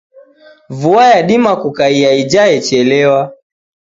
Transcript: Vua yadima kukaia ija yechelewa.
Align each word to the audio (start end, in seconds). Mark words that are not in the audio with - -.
Vua 0.69 1.05
yadima 1.07 1.55
kukaia 1.55 2.11
ija 2.13 2.45
yechelewa. 2.51 3.33